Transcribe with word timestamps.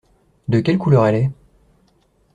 De 0.47 0.61
quelle 0.61 0.79
couleur 0.79 1.05
elle 1.05 1.13
est? 1.15 1.31